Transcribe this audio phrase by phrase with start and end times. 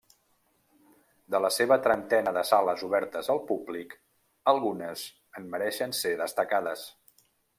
[1.35, 3.95] De la seva trentena de sales obertes al públic,
[4.55, 5.05] algunes
[5.41, 6.89] en mereixen ser destacades.